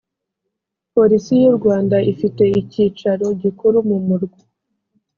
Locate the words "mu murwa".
3.89-4.39